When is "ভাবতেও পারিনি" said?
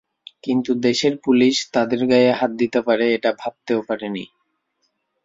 3.41-4.25